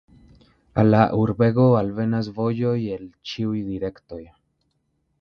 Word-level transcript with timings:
Al 0.83 0.89
la 0.95 1.01
urbego 1.25 1.67
alvenas 1.83 2.31
vojoj 2.39 2.75
el 2.97 3.07
ĉiuj 3.33 3.63
direktoj. 3.71 4.23